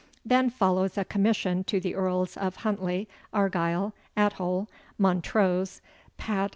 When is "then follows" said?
0.25-0.97